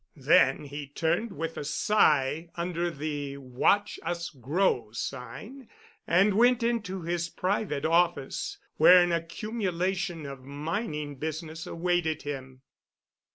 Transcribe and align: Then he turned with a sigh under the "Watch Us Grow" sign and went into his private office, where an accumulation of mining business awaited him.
Then 0.17 0.63
he 0.65 0.87
turned 0.87 1.31
with 1.31 1.57
a 1.57 1.63
sigh 1.63 2.49
under 2.55 2.89
the 2.89 3.37
"Watch 3.37 3.99
Us 4.01 4.31
Grow" 4.31 4.89
sign 4.93 5.69
and 6.07 6.33
went 6.33 6.63
into 6.63 7.03
his 7.03 7.29
private 7.29 7.85
office, 7.85 8.57
where 8.77 8.97
an 9.03 9.11
accumulation 9.11 10.25
of 10.25 10.43
mining 10.43 11.17
business 11.17 11.67
awaited 11.67 12.23
him. 12.23 12.63